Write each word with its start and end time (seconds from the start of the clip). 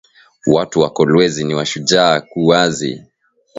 Watu 0.47 0.79
wa 0.79 0.89
kolwezi 0.89 1.43
niwa 1.43 1.65
shujaa 1.69 2.15
ku 2.29 2.39
kazi 2.49 2.91